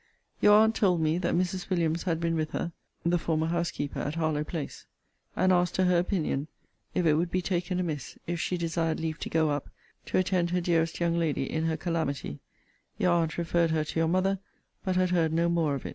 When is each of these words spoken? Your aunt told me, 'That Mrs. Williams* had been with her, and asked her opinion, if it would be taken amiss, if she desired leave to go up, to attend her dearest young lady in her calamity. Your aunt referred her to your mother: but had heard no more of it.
Your 0.39 0.53
aunt 0.53 0.73
told 0.73 0.99
me, 0.99 1.19
'That 1.19 1.35
Mrs. 1.35 1.69
Williams* 1.69 2.01
had 2.01 2.19
been 2.19 2.33
with 2.35 2.53
her, 2.53 2.71
and 3.05 3.13
asked 3.13 3.67
her 5.77 5.97
opinion, 5.99 6.47
if 6.95 7.05
it 7.05 7.13
would 7.13 7.29
be 7.29 7.41
taken 7.43 7.79
amiss, 7.79 8.17
if 8.25 8.39
she 8.39 8.57
desired 8.57 8.99
leave 8.99 9.19
to 9.19 9.29
go 9.29 9.51
up, 9.51 9.69
to 10.07 10.17
attend 10.17 10.49
her 10.49 10.59
dearest 10.61 10.99
young 10.99 11.19
lady 11.19 11.43
in 11.43 11.65
her 11.65 11.77
calamity. 11.77 12.39
Your 12.97 13.11
aunt 13.11 13.37
referred 13.37 13.69
her 13.69 13.83
to 13.83 13.99
your 13.99 14.07
mother: 14.09 14.39
but 14.83 14.95
had 14.95 15.11
heard 15.11 15.31
no 15.33 15.47
more 15.49 15.75
of 15.75 15.85
it. 15.85 15.89